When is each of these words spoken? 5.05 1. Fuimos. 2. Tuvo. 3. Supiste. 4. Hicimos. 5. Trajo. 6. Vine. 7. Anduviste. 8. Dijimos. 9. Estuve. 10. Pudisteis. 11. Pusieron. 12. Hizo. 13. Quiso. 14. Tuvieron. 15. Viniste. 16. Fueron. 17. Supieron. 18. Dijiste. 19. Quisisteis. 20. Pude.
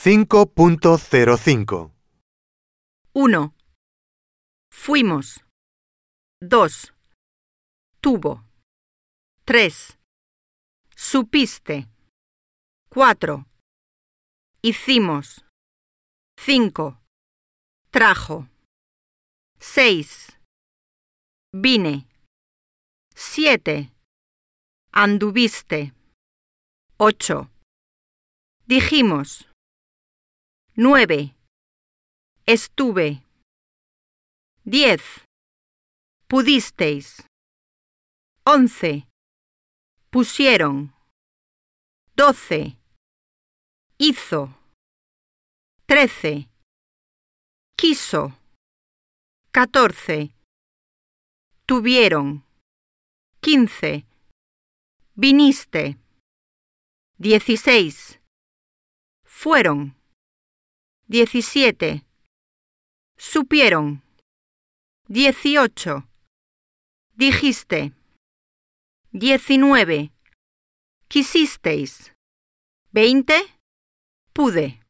5.05 0.00 1.90
1. 3.14 3.54
Fuimos. 4.70 5.44
2. 6.40 6.94
Tuvo. 8.00 8.44
3. 9.44 9.98
Supiste. 10.94 11.88
4. 12.90 13.44
Hicimos. 14.62 15.44
5. 16.36 17.00
Trajo. 17.90 18.46
6. 19.58 20.38
Vine. 21.52 22.06
7. 23.16 23.92
Anduviste. 24.92 25.92
8. 26.98 27.50
Dijimos. 28.68 29.48
9. 30.80 31.34
Estuve. 32.46 33.24
10. 34.64 35.24
Pudisteis. 36.28 37.26
11. 38.44 39.08
Pusieron. 40.12 40.94
12. 42.14 42.78
Hizo. 43.98 44.54
13. 45.86 46.48
Quiso. 47.76 48.38
14. 49.50 50.32
Tuvieron. 51.66 52.44
15. 53.40 54.06
Viniste. 55.16 55.98
16. 57.18 58.20
Fueron. 59.24 59.97
17. 61.10 62.04
Supieron. 63.16 64.02
18. 65.08 66.06
Dijiste. 67.16 67.94
19. 69.12 70.12
Quisisteis. 71.08 72.12
20. 72.92 73.32
Pude. 74.34 74.82